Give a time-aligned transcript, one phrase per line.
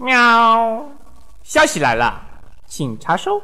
[0.00, 0.88] 喵。
[1.42, 2.22] 消息来了
[2.66, 3.42] 请查收。